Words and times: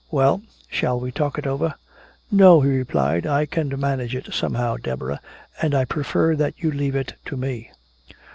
"Well? 0.09 0.41
Shall 0.67 0.99
we 0.99 1.11
talk 1.11 1.37
it 1.37 1.45
over?" 1.45 1.75
"No," 2.31 2.61
he 2.61 2.71
replied. 2.75 3.27
"I 3.27 3.45
can 3.45 3.71
manage 3.79 4.15
it 4.15 4.33
somehow, 4.33 4.77
Deborah, 4.77 5.21
and 5.61 5.75
I 5.75 5.85
prefer 5.85 6.35
that 6.37 6.55
you 6.57 6.71
leave 6.71 6.95
it 6.95 7.13
to 7.25 7.37
me." 7.37 7.69